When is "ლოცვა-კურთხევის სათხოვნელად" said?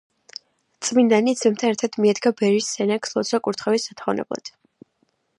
3.17-4.51